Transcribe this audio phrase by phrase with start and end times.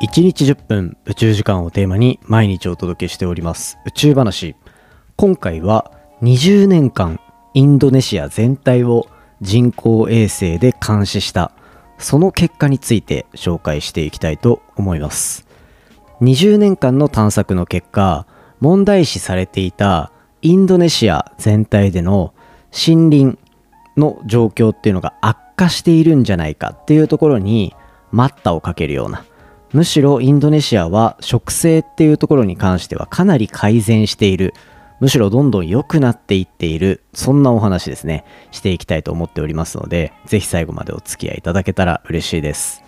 [0.00, 3.76] 1日10分宇宙時間をテーマに毎日お届けしております。
[3.84, 4.56] 宇宙話。
[5.16, 5.92] 今回は
[6.22, 7.20] 20年間
[7.52, 9.08] インドネシア全体を
[9.42, 11.52] 人工衛星で監視した
[11.98, 15.46] その結果について紹介していきたいと思います。
[16.22, 18.26] 20年間の探索の結果
[18.58, 22.32] 問題視されていたインドネシア全体での
[22.72, 23.38] 森林
[23.98, 27.74] の状況っていうのが悪化しているんじゃないかっていうところに
[28.12, 29.26] 待ったをかけるような
[29.72, 34.52] むしろインドネシアは植生っていうところに関してはかなり改善している。
[34.98, 37.02] むしろどんどん良くなっていっている。
[37.14, 38.24] そんなお話ですね。
[38.50, 42.82] していきたいと思っておりますのでぜひ最後までお付き合いいただけたら嬉しいです。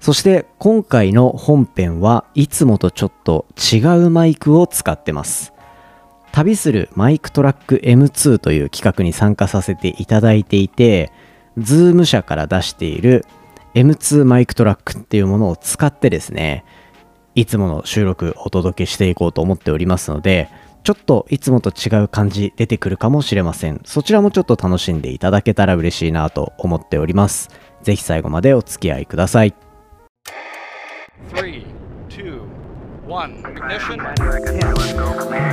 [0.00, 5.52] そして今回の本編はいつもとちょっと違うマイクを使ってます。
[6.32, 11.10] 旅するマイクトラック M2 という企画に参加させていただいていて
[11.58, 13.24] ズーム社から出している
[13.76, 16.64] M2 マイクトラックっていうものを使ってですね
[17.34, 20.48] いつもの収録お届けしていこうと思っておりますので
[20.82, 27.50] ちょっといつもと違う感じ出てくるかもしれませんそちらもちょっと楽しんでいただけたら嬉しいなと思っております
[27.82, 29.54] ぜひ最後までお付き合いください
[31.34, 31.66] 3,
[32.08, 32.40] 2,
[33.06, 34.00] 1, ignition.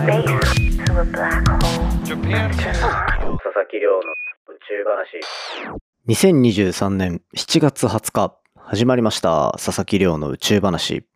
[0.03, 2.03] Space to a black hole.
[2.03, 2.51] Japan.
[2.53, 11.07] 佐々木亮の宇宙話2023年7月20日始まりました佐々木亮の宇宙話。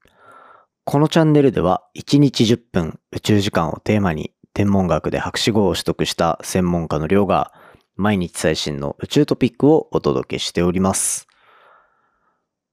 [0.85, 7.51] このチャンネルでは1日10分宇宙時間をテーマに天文学で博士号を取得した専門家の亮が
[7.97, 11.27] 毎日最新の宇宙トピックをお届けしております。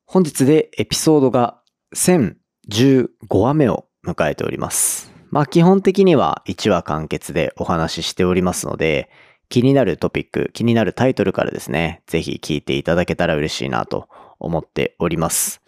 [0.07, 1.61] 本日でエピソードが
[1.97, 5.13] 1015話目を迎えております。
[5.31, 9.11] まあ基本的には1話完結でお話ししておりますので
[9.55, 14.09] 気になるトピック、気になるタイトルからですね、ぜひ聞いていただけたら嬉しいなと
[14.41, 15.63] 思っております。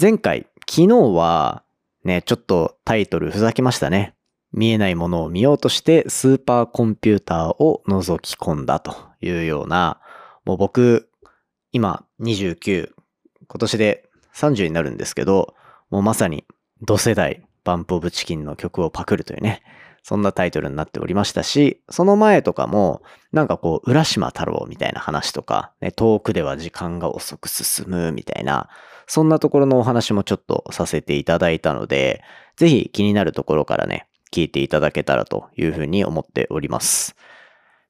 [0.00, 1.64] 前回、昨日は
[2.04, 4.14] ね、ちょっとタイトルふざけましたね。
[4.52, 10.00] 見えないものを見ようとしてスーパーコンピューターを覗き込んだというような、
[10.44, 11.10] もう僕、
[11.72, 12.92] 今29、
[13.48, 15.56] 今年で30になるんですけど、
[15.90, 16.44] もうまさに
[16.82, 19.64] 同世代、バンプオブチキンの曲をパクるというね、
[20.08, 28.70] そんなタイトルになっておりましたし、その前とかも、なんかこう、浦島太郎みたいな話とか、ね、遠くでは時間が遅く進むみたいな、
[29.06, 32.22] そんなところのお話もちょっとさせていただいたので、
[32.56, 37.14] ぜひ気になるところからね、聞いていただけたらというふうに思っております。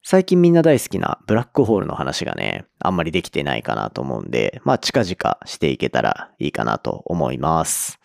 [0.03, 8.01] 最近みんな大好きなブラックホールの話がね、あんまりできてないかなと思うんで、まあ近々していけたらいいかなと思います。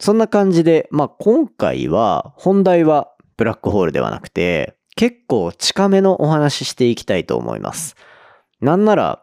[0.00, 7.96] そんな感じで、まあ今回は本題はブラックホールではなくて、結構近めのお話ししていきたいと思います。
[8.60, 9.22] なんなら、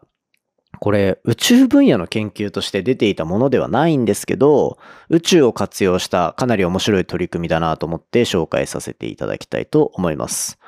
[0.80, 4.78] これ宇宙分野の研究として出ていたものではないんですけど、
[5.08, 10.58] 宇宙を活用したかなり面白い取り組みだなと思って紹介させていただきたいと思います。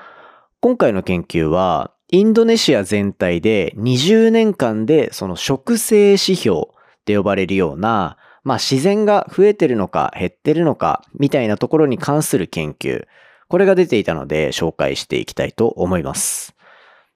[0.60, 6.64] 今回の研究は、インドネシア全体で20年間でその植生指標っ
[7.04, 13.08] て呼ばれるような、まあ自然が増えてるのか減ってるのかみたいなところに関する研究。
[13.50, 16.54] これが出ていたので紹介していきたいと思います。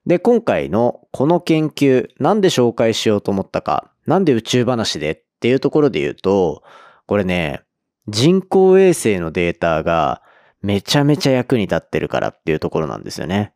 [0.04, 6.64] で、今回のこの研究、なんで紹介しようと思ったか、なんで宇宙話でっていうところで言うと、
[7.06, 7.62] これね、
[8.08, 10.22] 人工衛星のデータが
[10.60, 13.54] めちゃめちゃ役に立ってるからっていうところなんですよね。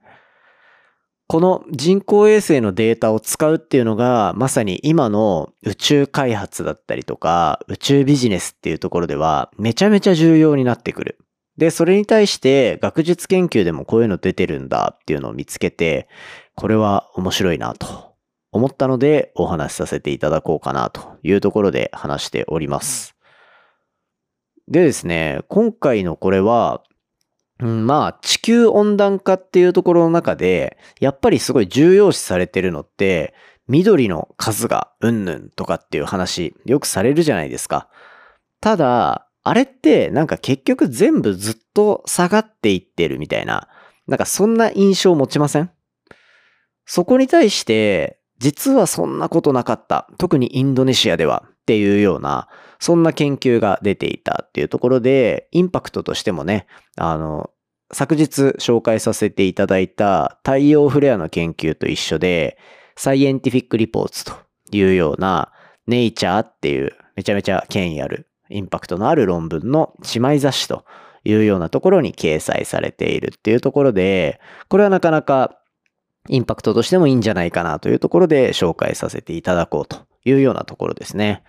[1.26, 11.18] この人工衛星のデータを使うっていうのが、まさに今の宇宙開発だったりとか、宇宙ビジネスっていうところでは、めちゃめちゃ重要になってくる。
[11.58, 16.08] で、それに対して学術研究でもこういうの出てるんだっていうのを見つけて、
[16.54, 18.14] これは面白いなと
[18.52, 23.16] 思ったのでお話しさせていただこうかなというところで話しております。
[24.68, 26.82] でですね、今回のこれは、
[27.58, 33.34] うん、まあ地球温暖化っていうところの中で、やっぱりすごい重要視されてるのって、
[33.66, 37.88] 緑の数がうんぬんとかっていう話よくされるじゃないですか。
[38.60, 43.68] ただ、あれってなんか結局全部ずっと下がっていってるみたいな、
[44.06, 45.70] なんかそんな印象を持ちません？
[46.84, 50.06] そこに対して、実はそんなことなかった。
[50.18, 52.48] 特にインドネシアではっていうような、
[52.78, 56.66] そんな研究が出ていたっていうところで、インパクトとしてもね、
[56.96, 57.50] あの、
[57.92, 62.58] 昨日紹介させていただいた太陽フレアの研究と一緒で、
[62.96, 64.32] サイエンティフィックリポーツと
[64.70, 65.52] いうような、
[65.86, 70.84] ネイチャーっていうめちゃめちゃ権威あるインパクトのある論文の姉妹雑誌と
[71.24, 75.58] いうようなところに掲載されているっていうところで、これはなかなか
[76.28, 81.42] インパクトとしてもいいんじゃないかなというところで紹介させていただこうというようなところですね。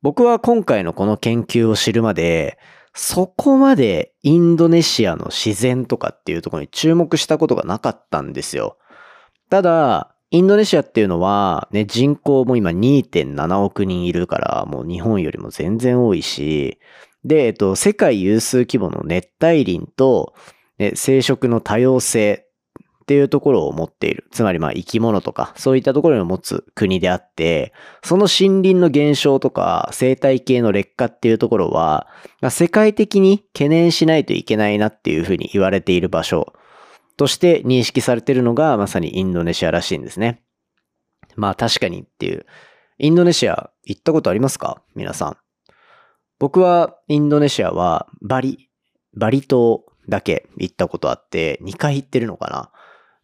[0.00, 2.58] 僕は今回のこの研究を知るまで、
[2.94, 8.76] そこまでインドネシアの自然とかっていうところに注目したことがなかったんですよ。
[9.50, 16.78] ただ、インドネシアっていうのは、ね、人口も今2.7億人いるから、もう日本よりも全然多いし、
[17.24, 20.34] で、えっと、世界有数規模の熱帯林と、
[20.78, 22.46] ね、生殖の多様性
[23.02, 24.26] っていうところを持っている。
[24.30, 27.72] つまりまあ生き物とか、そういったところを持つ国であって、
[28.04, 32.06] その森林の減少とか生態系の劣化っていうところは、
[32.42, 36.52] まあ、世界的に懸念しないといけないなっていうふうに言われている場所
[37.18, 40.42] として認識されているのがまさにインドネシアらしいんですね。
[41.36, 42.46] まあ確かにっていう。
[42.98, 44.82] インドネシア行ったことありますか？
[44.94, 45.36] 皆さん。
[46.38, 48.70] 僕はインドネシアはバリ、
[49.14, 52.70] バリ島だけ行ったことあって2回行ってるのかな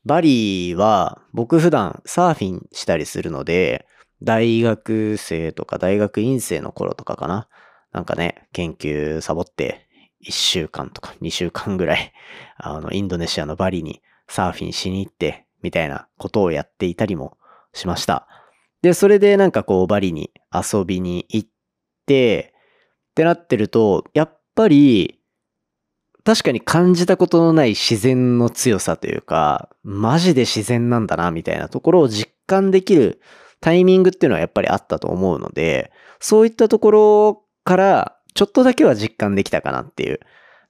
[0.05, 3.87] バリは僕普段サーフィンしたりするので、
[4.23, 7.49] 大学生とか大学院生の頃とかかな。
[7.93, 9.83] なんかね、研究サボって
[10.26, 12.12] 1週間とか2週間ぐらい、
[12.56, 17.38] あの、インドネシアのバリにサーフィンしに行って、みたいなことをやっていたりも
[17.73, 18.26] しました。
[18.82, 21.49] で、それでなんかこうバリに遊びに行っ
[22.06, 22.53] て、
[23.12, 25.21] ってなってると、やっぱり
[26.25, 33.21] 確かに感じたことのない自然の強さというか、マジで自然なんだな、みたいなところを実感できる
[33.61, 40.20] タイミングっていうのはやっぱりあったと思うので、そういったところからちょっとだけは実感できたかなっていう。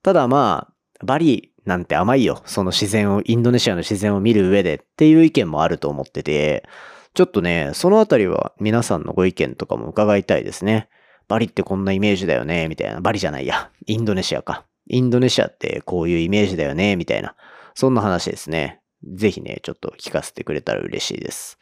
[0.03, 2.43] ただまあ、バリなんて甘いよ。
[2.45, 6.69] その自然を、インドネシアの自然を見る上でっていう意見もあると思ってて、
[7.15, 10.89] ちょっとね、そのあたりは皆さんのご意見とかも伺いたいですね。
[11.27, 13.01] バリってこんなイメージだよね、みたいな。
[13.01, 13.71] バリじゃないや。
[13.87, 14.67] インドネシアか。
[14.89, 17.35] インドネシアってこういうイメージだよね、みたいな。
[17.75, 18.81] そんな話ですね。
[19.15, 21.59] ぜひね、ちょっと聞かせてくれたら嬉しいです。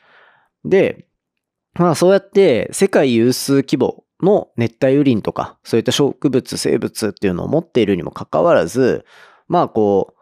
[0.64, 1.06] で、
[1.74, 9.04] まあそうやって世界有数規模の熱帯雨林とか、そういった植物、生物っていうのを持っているにもかかわらず、
[9.48, 10.14] まあこ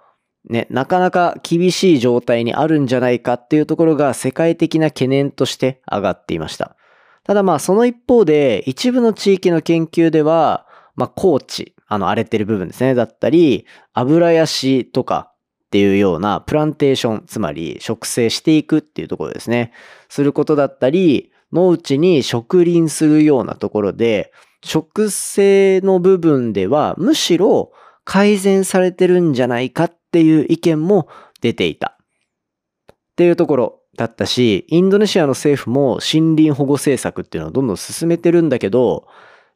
[0.49, 6.77] う、ね、なかなか厳しい状態にあるんじゃないかっていうところが世界的な懸念として上がっていました。
[7.25, 10.67] ただまあその一方で一部の地域の研究では、
[10.97, 12.95] まあ高地、あの、荒れてる部分ですね。
[12.95, 15.33] だったり、油ヤシとか
[15.67, 19.73] っていうようなプランテーション、つまり植生していくっていうところですね。
[20.09, 24.33] することだったり、農地に植林するようなところで、
[24.63, 27.73] 植生の部分ではむしろ
[28.05, 31.09] 改善されてるんじゃないかっていう意見も
[31.41, 31.97] 出ていた。
[32.93, 39.07] っていうところだったし、インドネシアの政府も森林保護政策っていうのをどんどん進めてるんだけど、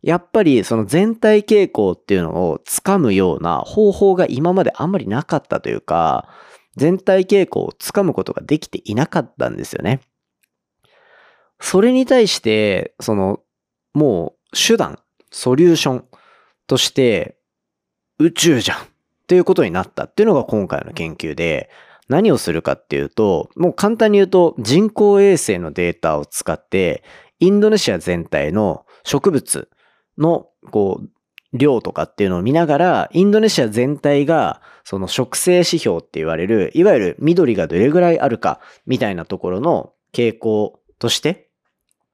[0.02, 6.28] やっぱりその全体傾向っていうのをつかむような方法が今まであんまりなかったというか、
[6.76, 10.00] 全体傾向をつかむことができていなかったんですよね。
[11.60, 13.40] それに対して、その、
[13.92, 14.98] もう手段、
[15.30, 16.04] ソリューション
[16.66, 17.36] として
[18.18, 18.94] 宇宙じゃん。
[19.24, 21.70] っていうことになったっていうのが今回の研究で、
[22.08, 27.02] 何をするかっていうと、もう簡単に言うと人工衛星のデータを使って、
[27.40, 29.70] インドネシア全体の植物
[30.18, 31.08] の、こう、
[31.56, 41.50] 量とかっていうのを見ながら、インドネシア全体が、その植生指標って言われる、いわゆる緑がどれぐらいあるか、みたいなところの傾向として、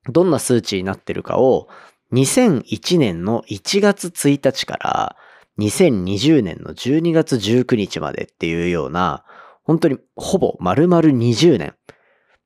[0.06, 1.68] どんな数値になってるかを、
[2.12, 5.16] 2001年の1月1日から
[5.58, 9.24] 2020年の12月19日までっていうような、
[9.62, 11.96] 本当にほぼ丸々20年っ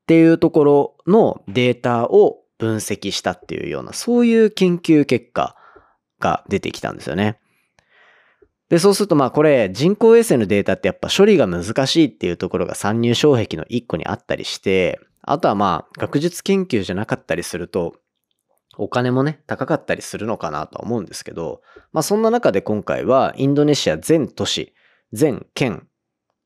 [0.05, 5.55] ていうところのデータを分析したっていうような、そういう研究結果
[6.19, 7.39] が出てきたんですよね。
[8.69, 17.95] で、そうするとまあこれ人工衛星のデータってやっぱ処理が難しいっていうところが参入障壁の一個にあったりして、あとはまあ学術研究じゃなかったりすると、
[18.77, 21.61] お金もね、高かったりするのかなとは思うんですけど、
[21.93, 24.73] まあそんな中で今回はインドネシア全都市、
[25.13, 25.87] 全県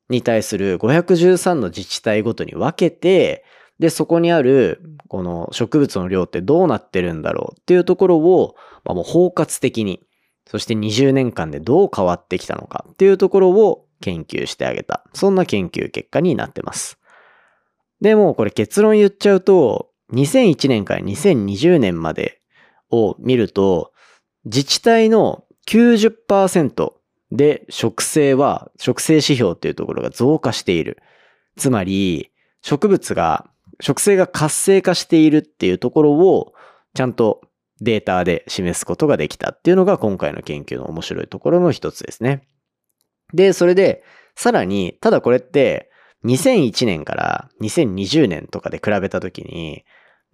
[0.08, 3.44] に対する513の自治体ごとに分けて、
[3.80, 10.06] で、そこにある、この植物の量ってどうなってるんだろうっていうところを、まあ、もう包括的に、
[10.46, 15.04] そして20年間でどう変わってきたのかっていうところを研究してあげた。
[15.14, 16.99] そんな研究結果になってます。
[18.00, 22.40] でもこれ結論言っちゃうと、2001年から2020年まで
[22.90, 23.92] を見ると、
[24.44, 26.92] 自治体の90%
[27.32, 30.98] で植生は、植生指標っていうところが増加している。
[31.56, 32.30] つまり、
[32.62, 36.52] 植物が植生が活性化しているっていうところを
[36.94, 37.40] ちゃんと
[37.80, 42.46] データで示すことができたっていうのが今回の研究の面白いところの一つですね。
[43.32, 44.04] で、それで、
[44.34, 45.89] さらに、ただこれって、
[46.24, 49.84] 2001年から2020年とかで比べたときに、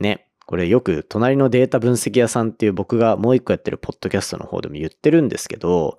[0.00, 5.98] ね、これよく隣のデータ分析屋さんっていう僕がもう一個やってるポッドキャストの方でも言ってるんですけど、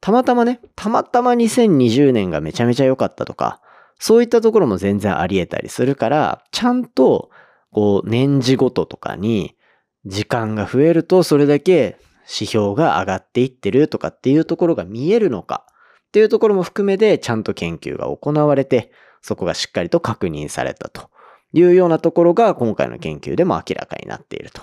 [0.00, 3.60] たまたまね、たまたま2020年がめちゃめちゃ良かったとか、
[3.98, 7.30] そういったところも全然あり得たりするから、ちゃんと、
[7.72, 9.56] こう、年次ごととかに、
[10.06, 15.66] 時間が増えるとそれだけ指標が上がっていってるとかっていうところが見えるのか
[16.08, 21.10] っていうところも含めてちゃんと研究が行われて、そこがしっかりと確認されたと。
[21.54, 24.62] いうようなところが今回の研究でも明らかになっていると。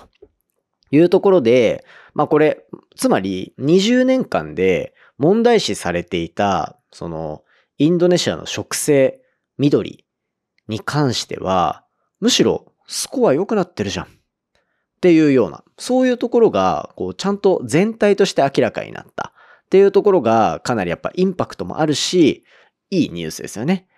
[0.92, 1.84] いうところで、
[2.14, 7.42] まあこれ、つまり20年間で問題視されていた、その
[7.78, 9.20] インドネシアの植生、
[9.58, 10.04] 緑
[10.68, 11.84] に関しては、
[12.20, 14.06] むしろスコア良くなってるじゃん。
[14.06, 14.08] っ
[15.00, 19.32] ていうような、そういうところが、こう、ちゃんと全体として明らかになった。
[19.66, 22.44] っていうところが、かなりやっぱインパクトもあるし、
[22.90, 23.88] いいニュースですよね。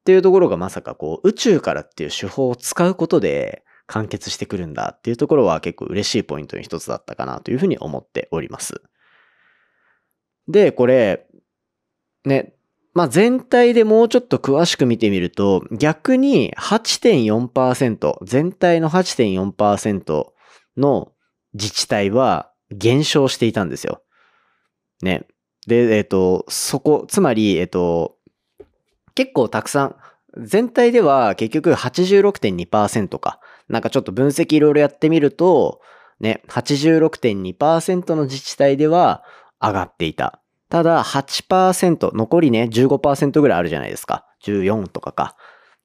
[0.00, 8.82] っていうところがまさかこう、宇宙からっていう手法を使うことで完結してくるんだっていうところは結構嬉しいポイントの一つだったかなというふうに思っております。
[10.46, 11.26] で、これ、
[12.24, 12.54] ね、
[12.94, 20.26] まあ、全体でもうちょっと詳しく見てみると、逆に8.4%、全体の8.4%
[20.76, 21.12] の
[21.52, 24.02] 自治体は減少していたんですよ。
[25.02, 25.26] ね。
[25.66, 28.16] で、えっ、ー、と、そこ、つまり、えっ、ー、と、
[29.14, 29.96] 結構たくさん、
[30.38, 33.40] 全体では結局86.2%か。
[33.68, 35.80] なんかちょっと分析いろいろやってみると、
[36.20, 39.24] ね、86.2%の自治体では
[39.60, 40.40] 上がっていた。
[40.68, 44.26] ただ8%、残りね、15%ぐらいあるじゃないですか。
[44.44, 45.36] 14とかか。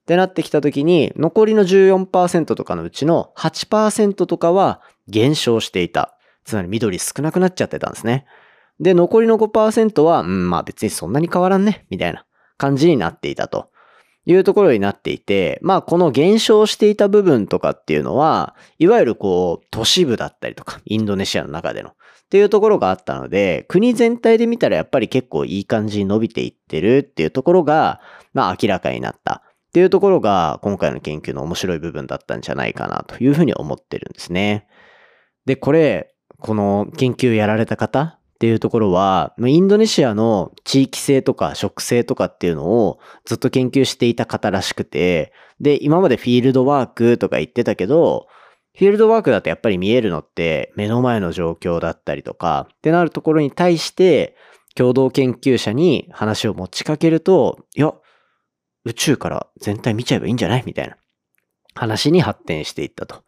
[0.01, 6.17] ってなってきた時に、残りの14%とかのうちの8%とかは減少していた。
[6.43, 8.25] つまり緑少なくなっちゃってたんですね。
[8.79, 12.25] で、残りの5%は、うん、まあ別にそんなに変わらんね、みたいな
[12.57, 13.71] 感じになっていたと。
[14.25, 21.89] いうところになっていて、まあこの減少していた部分とかっていうのは、いわゆるこう都市部だったりとか、インドネシアの中での。
[21.89, 21.93] っ
[22.29, 26.99] ていうところがあったので、国全体で見たらやっぱり結構いい感じに伸びていってる。
[26.99, 27.99] っていうところが、
[28.33, 29.43] まあ明らかになった。
[29.43, 33.03] っていうところが今回の研究の面白い部分だったんじゃないかな。
[33.07, 34.67] というふうに思ってるんですね。
[35.45, 48.25] で、これ、この研究やられた方っていうところは、インドネシアの地域性とか植生とかっていうのをずっと研究していた方らしくて、で、今までフィールドワークとか言ってたけど、
[48.75, 54.35] フィールドワークだとやっぱり見えるのって目の前の状況だったりとかってなるところに対して
[54.73, 57.93] 共同研究者に話を持ちかけると、いや、
[58.85, 60.63] 宇宙から全体見ちゃえばいいんじゃない？
[60.65, 60.97] みたいな
[61.75, 63.21] 話に発展していったと。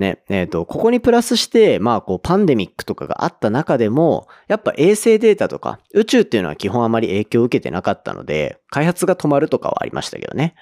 [0.00, 10.54] ね、えっ、ー、と、ここにプラスして、まあ、こう、パンデミックとかがあった中でも、やっぱ衛星データとか、宇宙っていうのは基本あまり影響を受けてなかったので、開発が止まるとかはありましたけどね。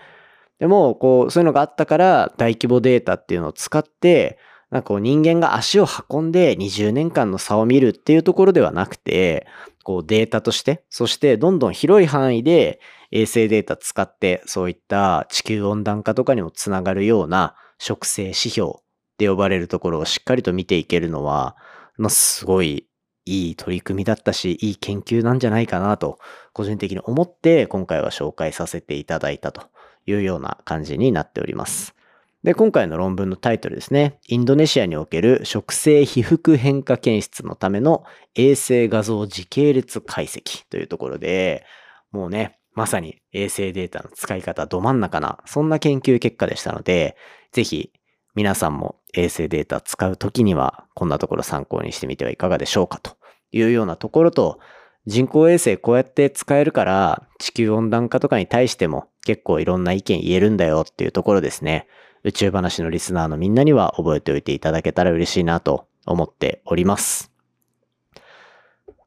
[0.59, 4.38] でも、こう、そういうのがあったから、大規模データっていうのを使って、
[4.71, 9.47] なんかこう人間が足を運んで20年間の差を見るっていうところではなくて、
[9.83, 12.80] こうデータとして、そしてどんどん広い範囲で
[13.11, 18.75] 衛星データ使って、そういった地球温暖化とかにもつながるような植生指標
[19.18, 21.56] って呼ばれるところをしっかりと見ていけるのは、
[21.96, 22.87] まあ、すごい
[23.25, 26.20] いい取り組みだったし、いい研究なんじゃないかなと、
[26.52, 29.62] 個人的に思って今回は紹介させていただいたと
[30.06, 31.96] いうような感じになっております。
[32.44, 34.20] で、今回の論文のタイトルですね。
[34.28, 38.04] インドネシアにおける植生被覆変化検出のための
[38.37, 41.66] 衛星画像時系列解析というところで、
[42.12, 47.16] もうね、まさに衛星データの使い方ど真ん中な、そんな研究結果でしたので、
[47.50, 47.90] ぜひ
[48.38, 53.16] 皆さんも衛星データ使うときには、こんなところ参考にしてみてはいかがでしょうかと
[53.50, 54.61] いうようなところと、
[55.07, 61.88] 人工衛星こうやって使えるから、地球温暖化とかに対しても結構いろんな意見言えるんだよっていうところですね。
[62.23, 67.33] 宇宙話のリスナーのみんなには覚えておいていただけたら嬉しいなと思っております。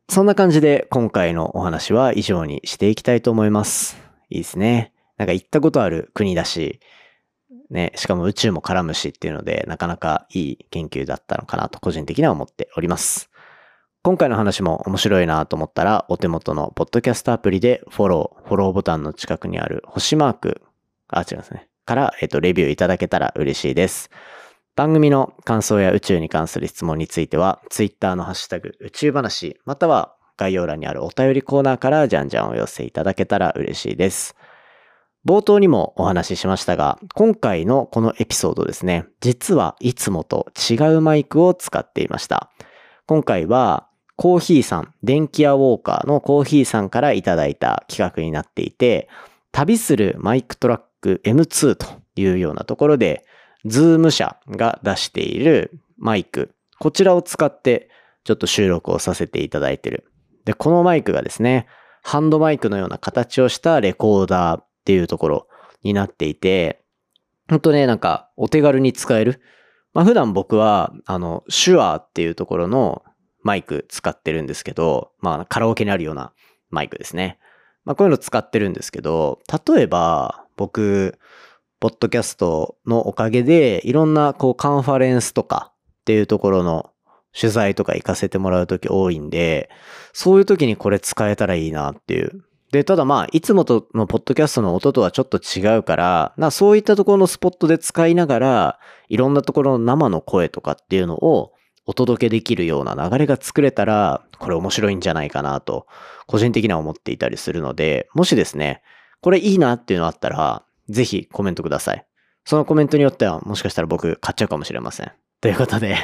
[0.10, 3.96] そんな感じで今回のお話は以上にしていきたいと思います。
[4.30, 4.92] いいですね。
[5.16, 6.82] なんか行ったことある国だし、
[7.70, 13.30] ね、しかも宇宙も絡むしっていうので、なかなかいい研究だったのかなと個人的には思っております。
[14.04, 20.62] 今回の話も面白いなと思ったら、お手元のポッドキャストアプリでフォロー、フォローボタンの近くにある星マーク、
[21.08, 21.68] あ、違いますね。
[21.86, 24.10] から、えっと、レビューいただけたら嬉しいです。
[24.76, 34.36] 番組の感想や宇宙に関する質問については、ツイッターのハッシュタグ宇宙話、または概要欄にあるお便りコーナーからじゃんじゃんお寄せいただけたら嬉しいです。
[35.26, 42.50] 冒頭にもお話ししましたが、今回のこのエピソードですね、実はいつもと違うマイクを使っていました。
[43.06, 49.10] 今回はコーヒーさん、電気屋ウォーカーのコーヒーさんからいただいた企画になっていて、
[49.52, 53.26] 旅するマイクトラック M2 というようなところで
[53.66, 57.90] ズーム社が出しているマイク、こちらを使って
[58.24, 60.06] ちょっと収録をさせていただいてる。
[60.46, 61.68] で、このマイクがですね、
[62.04, 65.48] ハンドマイクのような形をしたレコーダーっていうところ
[65.84, 66.84] になっていて、
[67.50, 69.42] ほんとね、なんかお手軽に使える。
[69.94, 73.04] まあ普段僕は、あの、手話っていうところの
[73.44, 76.34] マイク使ってるんですけど、まあカラオケにあるような
[76.70, 77.40] マイクですね。
[77.86, 81.20] まあこういうの使ってるんですけど、例えば僕、
[81.80, 86.92] ポッドキャストのおかげで、いろんなこうカンファレンスとかっていうところの
[87.38, 89.70] 取材とか行かせてもらうとき多いんで、
[90.14, 92.44] そういう時にこれ使えたらいいなっていう。
[92.72, 101.52] で、ただまあ、いつもとのポッドキャストの音とはちょっと違うから、なそういったところのスポットで使いながら、いろんなところの生の声とかっていうのを
[101.86, 105.86] お届けできるような流れが作れたら、これ面白いんじゃないかなと、
[106.28, 108.82] 個人的には思っていたりするので、もしですね、
[109.22, 112.06] これいいなっていうのあったら、ぜひコメントください。
[112.46, 115.12] そのコメントによってはもしかしたら僕買っちゃうかもしれません。
[115.42, 115.98] ということで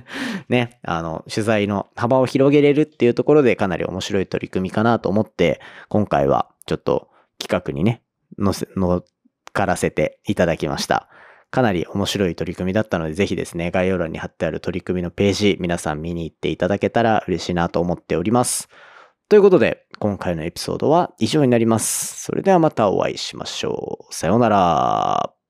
[0.50, 7.08] ね、あの、取材の幅を広げれるっていうところでかなり面白い取り組みかなと思って、今回はちょっと
[7.38, 8.02] 企画にね、
[8.38, 9.04] 乗せ、乗っ
[9.54, 11.08] からせていただきました。
[11.50, 18.68] かなり面白い取り組みだったので、ぜひですね、概要欄に貼ってある取り組みのページ、皆さん見に行っていただけたら嬉しいなと思っております。
[19.28, 22.22] ということで、今回のエピソードは以上になります。
[22.22, 24.14] それではまたお会いしましょう。
[24.14, 25.41] さようなら。